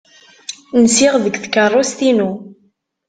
Nsiɣ 0.83 1.13
deg 1.23 1.35
tkeṛṛust-inu. 1.43 2.31